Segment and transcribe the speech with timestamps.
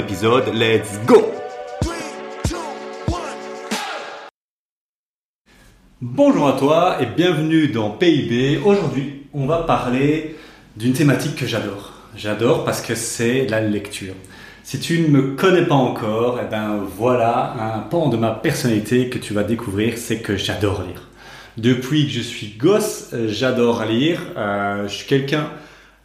[0.00, 1.30] Let's go
[6.00, 8.62] Bonjour à toi et bienvenue dans PIB.
[8.64, 10.36] Aujourd'hui, on va parler
[10.76, 11.92] d'une thématique que j'adore.
[12.16, 14.14] J'adore parce que c'est la lecture.
[14.62, 19.10] Si tu ne me connais pas encore, eh ben voilà un pan de ma personnalité
[19.10, 21.08] que tu vas découvrir, c'est que j'adore lire.
[21.58, 24.22] Depuis que je suis gosse, j'adore lire.
[24.38, 25.50] Euh, je suis quelqu'un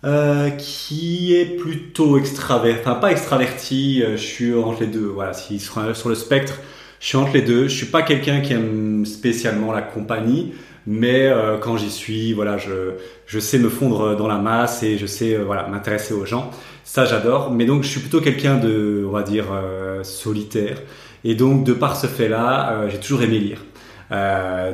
[0.06, 5.08] euh, qui est plutôt extraverti, enfin pas extraverti, euh, je suis entre les deux.
[5.08, 6.60] Voilà, si sur le spectre,
[7.00, 7.68] je suis entre les deux.
[7.68, 10.54] Je suis pas quelqu'un qui aime spécialement la compagnie,
[10.86, 12.92] mais euh, quand j'y suis, voilà, je,
[13.26, 16.52] je sais me fondre dans la masse et je sais voilà m'intéresser aux gens.
[16.84, 17.50] Ça, j'adore.
[17.50, 19.46] Mais donc, je suis plutôt quelqu'un de, on va dire,
[20.04, 20.84] solitaire.
[21.24, 23.66] Et donc, de par ce fait-là, j'ai toujours aimé lire.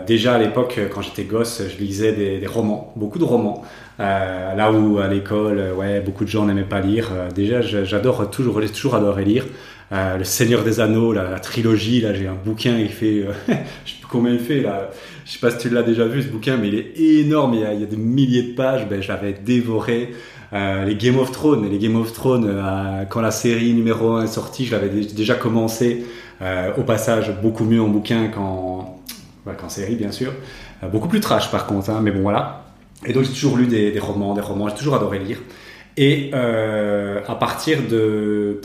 [0.06, 3.64] déjà à l'époque, quand j'étais gosse, je lisais des romans, beaucoup de romans.
[4.02, 7.10] Euh, là où à l'école, euh, ouais, beaucoup de gens n'aimaient pas lire.
[7.14, 9.46] Euh, déjà, j'adore toujours, j'ai toujours adoré lire.
[9.92, 14.08] le Seigneur des Anneaux, la, trilogie, là, j'ai un bouquin, il fait, je sais plus
[14.10, 14.90] combien il fait là.
[15.26, 17.54] Je sais pas si tu l'as déjà vu ce bouquin, mais il est énorme.
[17.54, 18.88] Il y a, il y a des milliers de pages.
[18.90, 20.14] Ben, je l'avais dévoré.
[20.52, 22.50] les Game of Thrones, les Game of Thrones,
[23.10, 26.06] quand la série numéro 1 est sortie, je l'avais déjà commencé.
[26.78, 29.00] au passage, beaucoup mieux en bouquin qu'en
[29.46, 30.34] bah, série, bien sûr.
[30.92, 32.71] beaucoup plus trash par contre, hein, mais bon voilà.
[33.06, 35.40] Et donc j'ai toujours lu des, romans, des romans, j'ai toujours adoré lire.
[35.98, 38.62] Et euh, à partir de,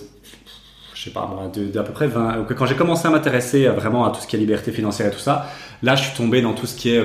[0.94, 4.10] je sais pas moi, d'à peu près 20, quand j'ai commencé à m'intéresser vraiment à
[4.10, 5.46] tout ce qui est liberté financière et tout ça,
[5.82, 7.02] là je suis tombé dans tout ce qui est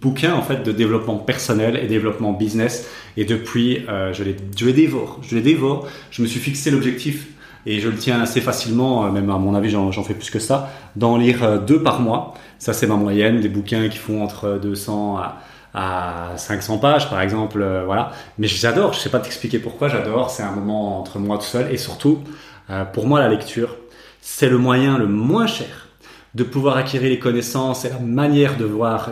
[0.00, 2.88] bouquin en fait de développement personnel et développement business.
[3.16, 5.86] Et depuis, euh, je, les, je les dévore, je les dévore.
[6.10, 7.28] Je me suis fixé l'objectif
[7.66, 10.40] et je le tiens assez facilement, euh, même à mon avis j'en fais plus que
[10.40, 12.34] ça, d'en lire deux par mois.
[12.58, 15.40] Ça c'est ma moyenne, des bouquins qui font entre 200 à
[15.74, 18.12] à 500 pages par exemple euh, voilà.
[18.38, 21.72] Mais j'adore je sais pas t'expliquer pourquoi j'adore c'est un moment entre moi tout seul
[21.72, 22.20] et surtout
[22.70, 23.76] euh, pour moi la lecture
[24.20, 25.88] c'est le moyen le moins cher
[26.34, 29.10] de pouvoir acquérir les connaissances et la manière de voir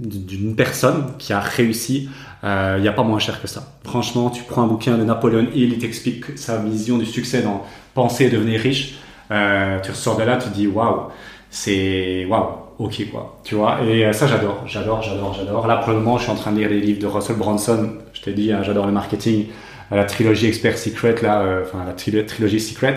[0.00, 2.08] d'une personne qui a réussi
[2.44, 3.78] euh, il n'y a pas moins cher que ça.
[3.84, 7.64] Franchement tu prends un bouquin de Napoleon Hill il t'explique sa vision du succès dans
[7.94, 8.98] penser et devenir riche
[9.30, 11.08] tu ressors de là tu te dis waouh
[11.50, 13.82] c'est waouh ok quoi, tu vois.
[13.82, 15.66] Et euh, ça j'adore, j'adore, j'adore, j'adore.
[15.66, 17.90] Là pour le moment je suis en train de lire les livres de Russell Brunson.
[18.12, 19.46] Je t'ai dit, hein, j'adore le marketing,
[19.92, 22.96] euh, la trilogie Expert Secret là, euh, enfin la trilogie Secret.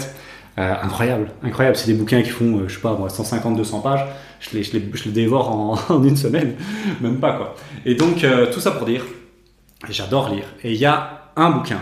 [0.58, 1.76] incroyable, incroyable.
[1.76, 4.06] C'est des bouquins qui font, je sais pas, 150-200 pages.
[4.40, 5.52] Je les, je, les, je les dévore
[5.90, 6.56] en, une semaine,
[7.00, 7.56] même pas quoi.
[7.86, 9.04] Et donc tout ça pour dire,
[9.90, 10.46] j'adore lire.
[10.64, 11.80] Et il y a un bouquin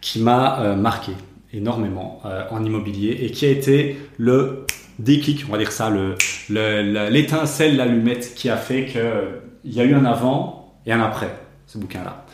[0.00, 1.12] qui m'a marqué
[1.52, 4.66] énormément en immobilier et qui a été le
[5.02, 5.90] déclic, on va dire ça,
[6.48, 11.34] l'étincelle, l'allumette qui a fait qu'il y a eu un avant et un après,
[11.66, 12.24] ce bouquin-là.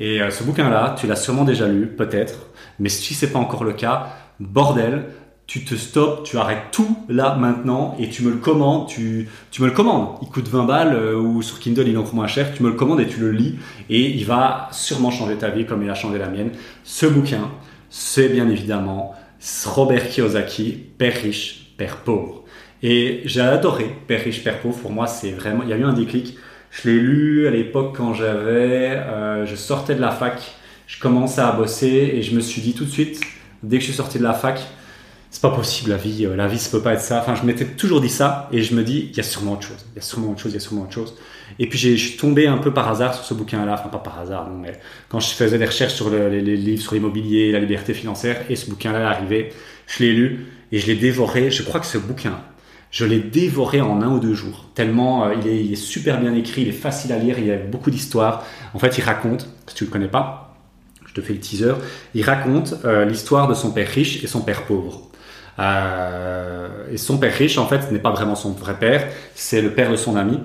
[0.00, 3.38] Et euh, ce bouquin-là, tu l'as sûrement déjà lu, peut-être, mais si ce n'est pas
[3.38, 4.08] encore le cas,
[4.40, 5.04] bordel,
[5.46, 9.28] tu te stops, tu arrêtes tout là maintenant et tu me le commandes, tu,
[9.60, 10.16] me le commandes.
[10.22, 12.70] Il coûte 20 balles euh, ou sur Kindle il est encore moins cher, tu me
[12.70, 13.58] le commandes et tu le lis
[13.90, 16.52] et il va sûrement changer ta vie comme il a changé la mienne.
[16.84, 17.50] Ce bouquin,
[17.90, 19.14] c'est bien évidemment
[19.66, 22.44] Robert Kiyosaki, Père riche, Père pauvre.
[22.82, 24.78] Et j'ai adoré Père riche, Père pauvre.
[24.78, 26.36] Pour moi, c'est vraiment, il y a eu un déclic.
[26.70, 30.54] Je l'ai lu à l'époque quand j'avais, euh, je sortais de la fac,
[30.86, 33.20] je commençais à bosser et je me suis dit tout de suite,
[33.62, 34.58] dès que je suis sorti de la fac,
[35.32, 37.18] c'est pas possible la vie, euh, la vie ça peut pas être ça.
[37.20, 39.66] Enfin, je m'étais toujours dit ça et je me dis, il y a sûrement autre
[39.66, 41.14] chose, il y a sûrement autre chose, il y a sûrement autre chose.
[41.58, 44.20] Et puis je suis tombé un peu par hasard sur ce bouquin-là, enfin pas par
[44.20, 44.72] hasard, mais
[45.08, 48.68] quand je faisais des recherches sur les, livres sur l'immobilier, la liberté financière, et ce
[48.68, 49.52] bouquin-là est arrivé,
[49.86, 51.50] je l'ai lu et je l'ai dévoré.
[51.50, 52.38] Je crois que ce bouquin,
[52.90, 54.68] je l'ai dévoré en un ou deux jours.
[54.74, 57.56] Tellement euh, il, est, super bien écrit, il est facile à lire, il y a
[57.56, 58.44] beaucoup d'histoires.
[58.74, 60.58] En fait, il raconte, si tu le connais pas,
[61.06, 61.74] je te fais le teaser,
[62.14, 65.08] il raconte euh, l'histoire de son père riche et son père pauvre.
[65.58, 69.60] Euh, et son père riche, en fait, ce n'est pas vraiment son vrai père, c'est
[69.60, 70.38] le père de son ami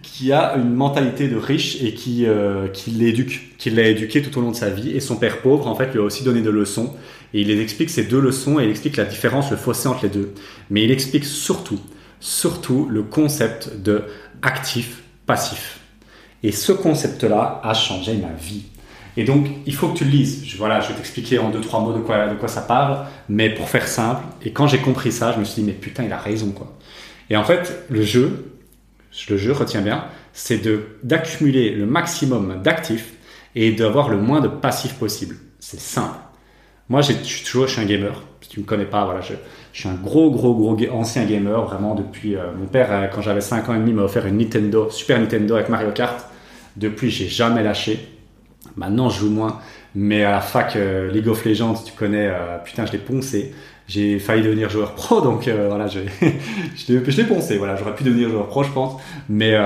[0.00, 4.36] qui a une mentalité de riche et qui, euh, qui l'éduque, qui l'a éduqué tout
[4.38, 4.90] au long de sa vie.
[4.90, 6.94] Et son père pauvre, en fait, lui a aussi donné des leçons.
[7.34, 10.08] Et il explique ces deux leçons et il explique la différence, le fossé entre les
[10.08, 10.32] deux.
[10.70, 11.78] Mais il explique surtout,
[12.20, 14.04] surtout le concept de
[14.42, 15.80] actif-passif.
[16.42, 18.64] Et ce concept-là a changé ma vie.
[19.16, 20.42] Et donc, il faut que tu le lises.
[20.46, 23.06] Je, voilà, je vais t'expliquer en deux, trois mots de quoi, de quoi ça parle,
[23.28, 24.22] mais pour faire simple.
[24.42, 26.72] Et quand j'ai compris ça, je me suis dit, mais putain, il a raison, quoi.
[27.30, 28.52] Et en fait, le jeu,
[29.28, 30.62] le jeu, retiens bien, c'est
[31.02, 33.12] d'accumuler le maximum d'actifs
[33.54, 35.36] et d'avoir le moins de passifs possible.
[35.60, 36.18] C'est simple.
[36.88, 38.22] Moi, je suis toujours, je suis un gamer.
[38.40, 39.34] Si tu me connais pas, voilà, je,
[39.72, 43.22] je suis un gros, gros, gros ancien gamer, vraiment depuis, euh, mon père, euh, quand
[43.22, 46.26] j'avais 5 ans et demi, m'a offert une Nintendo, Super Nintendo avec Mario Kart.
[46.76, 48.11] Depuis, j'ai jamais lâché.
[48.76, 49.58] Maintenant, je joue moins.
[49.94, 53.54] Mais à la fac, euh, League of Legends, tu connais, euh, putain, je l'ai poncé.
[53.88, 56.00] J'ai failli devenir joueur pro, donc euh, voilà, je,
[56.76, 57.58] je l'ai poncé.
[57.58, 59.00] Voilà, j'aurais pu devenir joueur pro, je pense.
[59.28, 59.56] Mais,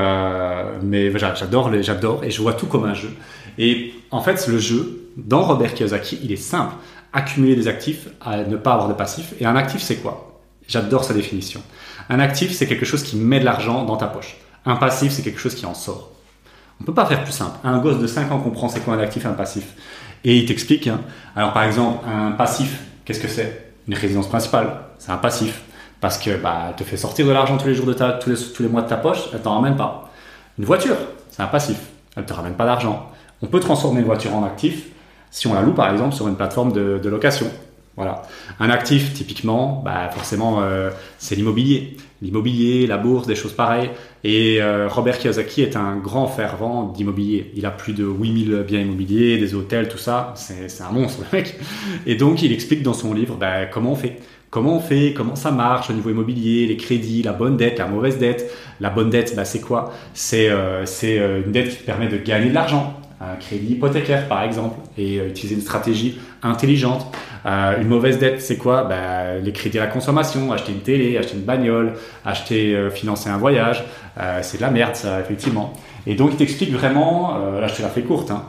[0.82, 3.10] mais j'adore, j'adore, et je vois tout comme un jeu.
[3.58, 6.74] Et en fait, le jeu, dans Robert Kiyosaki, il est simple.
[7.12, 9.34] Accumuler des actifs, à ne pas avoir de passifs.
[9.40, 10.40] Et un actif, c'est quoi?
[10.68, 11.62] J'adore sa définition.
[12.08, 14.36] Un actif, c'est quelque chose qui met de l'argent dans ta poche.
[14.64, 16.10] Un passif, c'est quelque chose qui en sort.
[16.80, 17.58] On peut pas faire plus simple.
[17.64, 19.74] Un gosse de 5 ans comprend c'est quoi un actif et un passif.
[20.24, 20.86] Et il t'explique.
[20.88, 21.00] Hein.
[21.34, 23.72] Alors par exemple, un passif, qu'est-ce que c'est?
[23.88, 25.62] Une résidence principale, c'est un passif.
[26.00, 28.68] Parce que bah, te fait sortir de l'argent tous les jours de tous tous les
[28.68, 30.10] mois de ta poche, elle t'en ramène pas.
[30.58, 30.96] Une voiture,
[31.30, 31.78] c'est un passif,
[32.16, 33.10] elle te ramène pas d'argent.
[33.42, 34.86] On peut transformer une voiture en actif
[35.30, 37.46] si on la loue par exemple sur une plateforme de location.
[37.96, 38.22] Voilà.
[38.60, 41.96] Un actif, typiquement, bah forcément, euh, c'est l'immobilier.
[42.22, 43.90] L'immobilier, la bourse, des choses pareilles.
[44.24, 47.52] Et euh, Robert Kiyosaki est un grand fervent d'immobilier.
[47.56, 50.34] Il a plus de 8000 biens immobiliers, des hôtels, tout ça.
[50.36, 51.58] C'est un monstre, le mec.
[52.06, 54.18] Et donc, il explique dans son livre bah, comment on fait.
[54.50, 57.86] Comment on fait, comment ça marche au niveau immobilier, les crédits, la bonne dette, la
[57.86, 58.50] mauvaise dette.
[58.80, 59.92] La bonne dette, bah, c'est quoi?
[60.14, 64.42] C'est euh, une dette qui te permet de gagner de l'argent un crédit hypothécaire par
[64.42, 67.06] exemple et euh, utiliser une stratégie intelligente.
[67.46, 68.84] Euh, une mauvaise dette, c'est quoi?
[68.84, 73.30] Bah, Les crédits à la consommation, acheter une télé, acheter une bagnole, acheter, euh, financer
[73.30, 73.84] un voyage,
[74.42, 75.74] c'est de la merde ça effectivement.
[76.06, 78.44] Et donc il t'explique vraiment, là je te la fais courte, hein,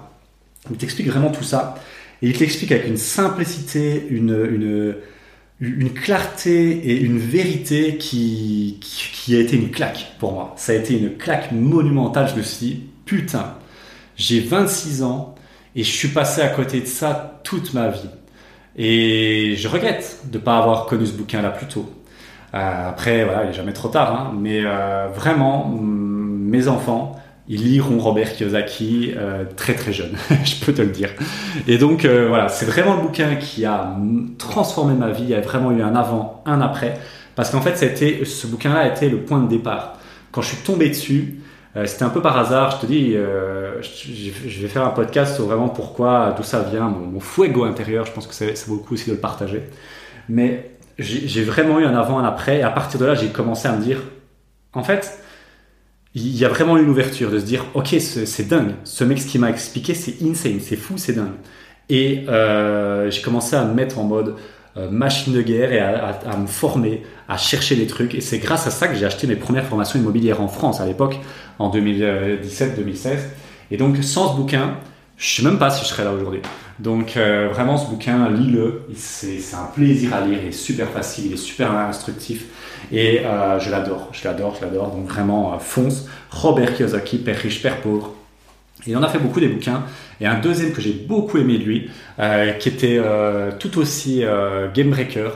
[0.71, 1.75] il t'explique vraiment tout ça
[2.21, 4.95] et il t'explique avec une simplicité, une, une,
[5.59, 10.53] une clarté et une vérité qui, qui, qui a été une claque pour moi.
[10.55, 13.55] Ça a été une claque monumentale, je me suis dit, putain,
[14.17, 15.35] j'ai 26 ans
[15.75, 18.09] et je suis passé à côté de ça toute ma vie.
[18.75, 21.89] Et je regrette de ne pas avoir connu ce bouquin-là plus tôt.
[22.53, 27.15] Euh, après, voilà, il n'est jamais trop tard, hein, mais euh, vraiment, mes enfants,
[27.47, 31.09] ils liront Robert Kiyosaki euh, très très jeune, je peux te le dire.
[31.67, 33.95] Et donc voilà, c'est vraiment le bouquin qui a
[34.37, 35.23] transformé ma vie.
[35.23, 36.99] Il y a vraiment eu un avant, un après,
[37.35, 39.97] parce qu'en fait, ce bouquin-là a été le point de départ.
[40.31, 41.39] Quand je suis tombé dessus,
[41.85, 45.45] c'était un peu par hasard, je te dis, euh, je, vais faire un podcast sur
[45.45, 49.09] vraiment pourquoi tout ça vient, mon, mon fuego intérieur, je pense que c'est beaucoup aussi
[49.09, 49.63] de le partager.
[50.29, 53.67] Mais j'ai vraiment eu un avant, un après, et à partir de là, j'ai commencé
[53.67, 54.01] à me dire,
[54.73, 55.19] en fait,
[56.15, 59.27] il y a vraiment une ouverture de se dire, ok, c'est dingue, ce mec, ce
[59.27, 61.35] qu'il m'a expliqué, c'est insane, c'est fou, c'est dingue.
[61.89, 64.33] Et euh, j'ai commencé à me mettre en mode, euh,
[64.91, 68.15] machine de guerre et à, me former, à chercher des trucs.
[68.15, 70.85] Et c'est grâce à ça que j'ai acheté mes premières formations immobilières en France à
[70.85, 71.19] l'époque,
[71.59, 73.17] en 2017-2016.
[73.71, 74.75] Et donc, sans ce bouquin,
[75.17, 76.41] je sais même pas si je serais là aujourd'hui.
[76.79, 78.83] Donc, euh, vraiment, ce bouquin, lis-le.
[78.95, 80.39] C'est un plaisir à lire.
[80.43, 82.45] Il est super facile, il est super instructif.
[82.91, 84.91] Et euh, je l'adore, je l'adore, je l'adore.
[84.91, 86.07] Donc, vraiment, fonce.
[86.29, 88.13] Robert Kiyosaki, Père riche, Père pauvre.
[88.87, 89.83] Il en a fait beaucoup des bouquins.
[90.19, 91.89] Et un deuxième que j'ai beaucoup aimé de lui,
[92.19, 95.29] euh, qui était euh, tout aussi euh, game breaker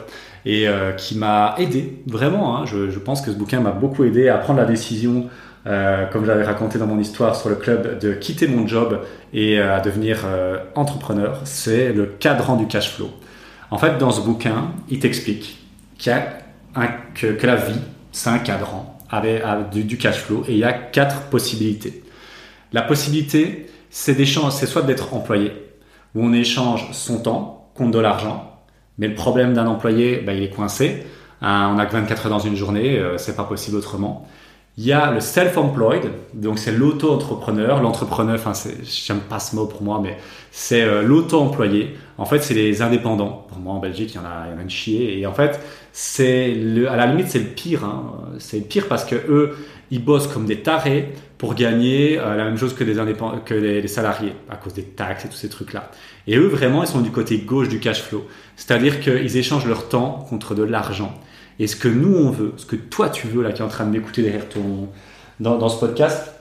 [0.46, 0.66] et
[0.98, 2.58] qui m'a aidé vraiment.
[2.58, 5.28] Hein, je, pense que ce bouquin m'a beaucoup aidé à prendre la décision,
[5.66, 9.02] comme j'avais raconté dans mon histoire sur le club, de quitter mon job
[9.36, 10.26] et à devenir
[10.74, 11.42] entrepreneur.
[11.44, 13.12] C'est le cadran du cash flow.
[13.70, 15.60] En fait, dans ce bouquin, il t'explique
[16.00, 17.80] que, la vie,
[18.12, 18.98] c'est un cadran
[19.72, 22.02] du cash flow et il y a quatre possibilités.
[22.74, 25.52] La possibilité, c'est c'est soit d'être employé,
[26.16, 28.52] où on échange son temps contre de l'argent,
[28.98, 31.04] mais le problème d'un employé, bah, il est coincé.
[31.42, 34.28] Hein, on a que 24 heures dans une journée, euh, c'est pas possible autrement.
[34.78, 37.82] Il y a le self-employed, donc c'est l'auto-entrepreneur.
[37.82, 40.18] L'entrepreneur, enfin, j'aime pas ce mot pour moi, mais
[40.52, 41.96] c'est euh, l'auto-employé.
[42.18, 43.46] En fait, c'est les indépendants.
[43.50, 45.20] Pour moi, en Belgique, il y en a, il une chier.
[45.20, 45.60] Et en fait,
[45.92, 46.56] c'est
[46.88, 47.84] à la limite, c'est le pire.
[47.84, 48.14] Hein.
[48.40, 49.58] C'est le pire parce que eux,
[49.90, 53.88] ils bossent comme des tarés pour gagner euh, la même chose que, indépendants, que les,
[53.88, 55.90] salariés à cause des taxes et tous ces trucs-là.
[56.28, 58.28] Et eux, vraiment, ils sont du côté gauche du cash flow.
[58.56, 61.20] C'est-à-dire qu'ils échangent leur temps contre de l'argent.
[61.58, 63.70] Et ce que nous, on veut, ce que toi, tu veux, là, qui est en
[63.70, 64.90] train de m'écouter derrière ton,
[65.40, 66.32] dans, dans ce podcast,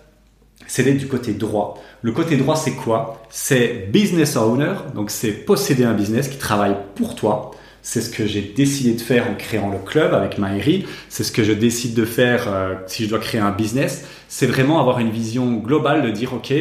[0.66, 1.82] c'est d'être du côté droit.
[2.02, 3.22] Le côté droit, c'est quoi?
[3.30, 8.26] C'est business owner, donc c'est posséder un business qui travaille pour toi, c'est ce que
[8.26, 10.86] j'ai décidé de faire en créant le club avec Maëri.
[11.08, 14.04] C'est ce que je décide de faire euh, si je dois créer un business.
[14.28, 16.52] C'est vraiment avoir une vision globale de dire, OK,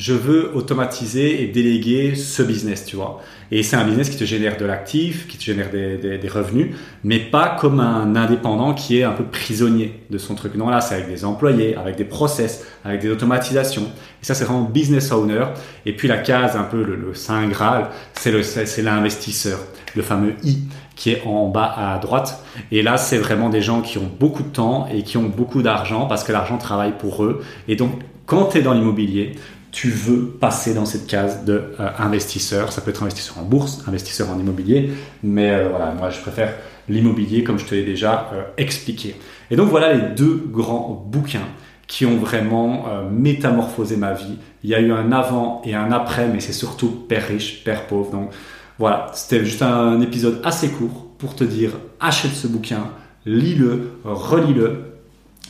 [0.00, 3.20] je veux automatiser et déléguer ce business, tu vois.
[3.50, 7.18] Et c'est un business qui te génère de l'actif, qui te génère des, revenus, mais
[7.18, 10.54] pas comme un indépendant qui est un peu prisonnier de son truc.
[10.54, 13.92] Non, là, c'est avec des employés, avec des process, avec des automatisations.
[14.22, 15.44] Et ça, c'est vraiment business owner.
[15.84, 19.58] Et puis la case, un peu le, saint graal, c'est l'investisseur,
[19.94, 20.60] le fameux I
[20.96, 22.42] qui est en bas à droite.
[22.72, 25.60] Et là, c'est vraiment des gens qui ont beaucoup de temps et qui ont beaucoup
[25.60, 27.42] d'argent parce que l'argent travaille pour eux.
[27.68, 27.92] Et donc,
[28.24, 29.32] quand tu es dans l'immobilier,
[29.72, 32.72] tu veux passer dans cette case de euh, investisseur.
[32.72, 34.90] Ça peut être investisseur en bourse, investisseur en immobilier,
[35.22, 36.54] mais euh, voilà, moi je préfère
[36.88, 39.14] l'immobilier comme je te l'ai déjà euh, expliqué.
[39.50, 41.46] Et donc voilà les deux grands bouquins
[41.86, 44.38] qui ont vraiment métamorphosé ma vie.
[44.62, 47.88] Il y a eu un avant et un après, mais c'est surtout père riche, père
[47.88, 48.12] pauvre.
[48.12, 48.30] Donc
[48.78, 52.92] voilà, c'était juste un épisode assez court pour te dire achète ce bouquin,
[53.26, 54.84] lis-le, relis-le.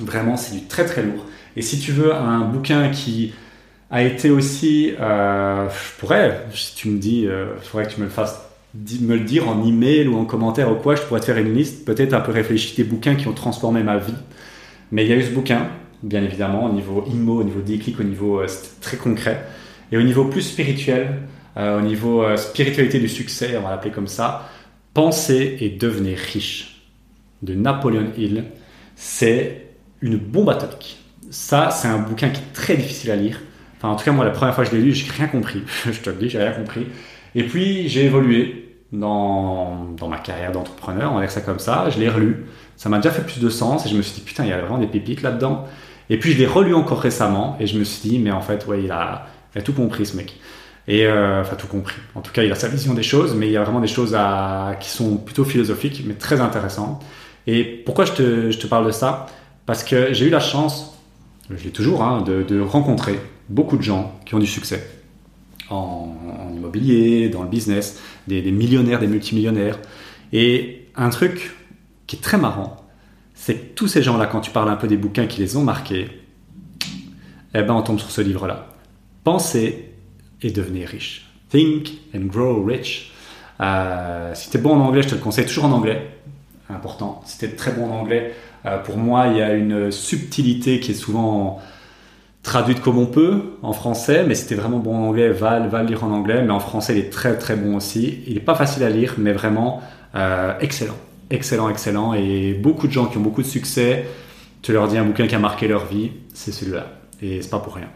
[0.00, 1.26] Vraiment, c'est du très très lourd.
[1.56, 3.34] Et si tu veux un bouquin qui
[3.90, 8.00] a été aussi, euh, je pourrais, si tu me dis, il euh, faudrait que tu
[8.00, 8.40] me le fasses,
[8.75, 11.52] me le dire en email ou en commentaire ou quoi, je pourrais te faire une
[11.52, 14.14] liste, peut-être un peu réfléchir des bouquins qui ont transformé ma vie.
[14.92, 15.68] Mais il y a eu ce bouquin,
[16.04, 18.47] bien évidemment, au niveau IMO, au niveau déclic, au niveau euh,
[18.80, 19.44] très concret.
[19.90, 21.23] Et au niveau plus spirituel,
[21.56, 24.49] euh, au niveau spiritualité du succès, on va l'appeler comme ça,
[24.92, 26.82] Penser et devenir riche
[27.42, 28.44] de Napoleon Hill,
[28.97, 29.66] c'est
[30.00, 30.99] une bombe atomique.
[31.30, 33.40] Ça, c'est un bouquin qui est très difficile à lire
[33.80, 35.62] Enfin, en tout cas, moi, la première fois que je l'ai lu, j'ai rien compris.
[35.90, 36.87] je te le dis, j'ai rien compris.
[37.34, 41.88] Et puis, j'ai évolué dans, dans ma carrière d'entrepreneur, on va dire ça comme ça.
[41.88, 42.44] Je l'ai relu.
[42.76, 44.52] Ça m'a déjà fait plus de sens et je me suis dit, putain, il y
[44.52, 45.64] a vraiment des pépites là-dedans.
[46.10, 48.66] Et puis, je l'ai relu encore récemment et je me suis dit, mais en fait,
[48.66, 49.26] ouais, il a,
[49.64, 50.38] tout compris, ce mec.
[50.87, 51.96] Et euh, enfin, tout compris.
[52.14, 53.88] En tout cas, il a sa vision des choses, mais il y a vraiment des
[53.88, 54.14] choses
[54.80, 57.02] qui sont plutôt philosophiques, mais très intéressantes.
[57.46, 59.26] Et pourquoi je te, je te parle de ça?
[59.64, 60.99] Parce que j'ai eu la chance,
[61.49, 63.18] je l'ai toujours, hein, de, de rencontrer
[63.50, 64.88] beaucoup de gens qui ont du succès
[65.69, 66.16] en,
[66.54, 69.78] immobilier, dans le business, des, millionnaires, des multimillionnaires.
[70.33, 71.57] Et un truc
[72.07, 72.76] qui est très marrant,
[73.35, 75.64] c'est que tous ces gens-là, quand tu parles un peu des bouquins qui les ont
[75.64, 76.09] marqués,
[77.54, 78.69] eh ben on tombe sur ce livre-là.
[79.25, 79.92] Pensez
[80.42, 81.26] et devenez riche.
[81.50, 83.12] Think and grow rich.
[83.61, 86.11] Euh, si tu es bon en anglais, je te le conseille toujours en anglais.
[86.69, 87.23] Important.
[87.26, 88.35] Si tu es très bon en anglais,
[88.66, 91.61] euh, pour moi, il y a une subtilité qui est souvent
[92.42, 96.04] traduite comme on peut en français, mais c'était vraiment bon en anglais, va, le lire
[96.04, 98.20] en anglais, mais en français il est très très bon aussi.
[98.26, 99.82] Il n'est pas facile à lire, mais vraiment
[100.14, 100.97] euh, excellent,
[101.30, 102.14] excellent, excellent.
[102.14, 104.06] Et beaucoup de gens qui ont beaucoup de succès,
[104.62, 106.87] tu leur dis un bouquin qui a marqué leur vie, c'est celui-là.
[107.23, 107.88] Et c'est pas pour rien.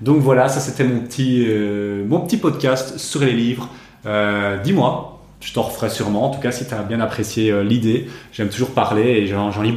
[0.00, 3.68] Donc voilà, ça c'était mon petit, euh, mon petit podcast sur les livres.
[4.06, 5.13] Euh, dis-moi,
[5.44, 6.24] je t'en referai sûrement.
[6.24, 9.50] En tout cas, si tu as bien apprécié euh, l'idée, j'aime toujours parler et j'en
[9.62, 9.72] lis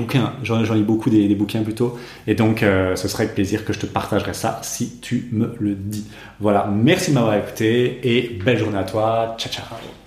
[0.84, 1.98] beaucoup des, bouquins plutôt.
[2.26, 5.56] Et donc, euh, ce serait avec plaisir que je te partagerai ça si tu me
[5.60, 6.06] le dis.
[6.40, 9.36] Voilà, merci de m'avoir écouté et belle journée à toi.
[9.38, 10.07] Ciao, ciao.